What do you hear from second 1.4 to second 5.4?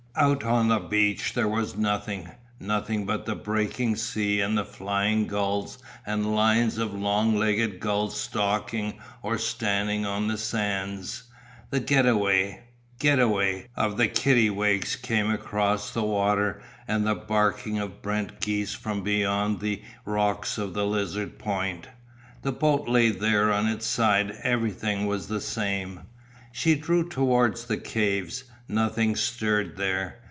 was nothing, nothing but the breaking sea and the flying